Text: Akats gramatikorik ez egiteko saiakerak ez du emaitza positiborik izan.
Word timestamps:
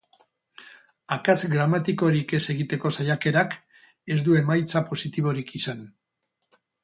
Akats 1.15 1.43
gramatikorik 1.51 2.33
ez 2.37 2.41
egiteko 2.55 2.91
saiakerak 2.97 3.53
ez 4.15 4.19
du 4.29 4.37
emaitza 4.41 4.83
positiborik 4.89 5.55
izan. 5.63 5.85